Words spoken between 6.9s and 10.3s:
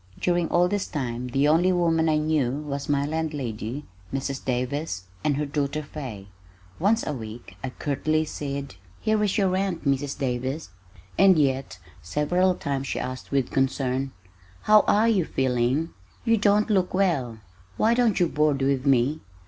a week I curtly said, "Here is your rent, Mrs.